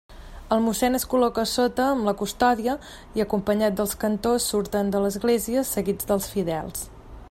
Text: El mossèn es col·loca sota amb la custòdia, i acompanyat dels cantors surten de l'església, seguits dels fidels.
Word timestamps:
El 0.53 0.61
mossèn 0.67 0.99
es 0.99 1.03
col·loca 1.11 1.43
sota 1.51 1.85
amb 1.89 2.07
la 2.09 2.15
custòdia, 2.23 2.75
i 3.19 3.25
acompanyat 3.27 3.77
dels 3.81 3.95
cantors 4.05 4.51
surten 4.55 4.91
de 4.97 5.03
l'església, 5.05 5.69
seguits 5.75 6.13
dels 6.13 6.33
fidels. 6.37 6.89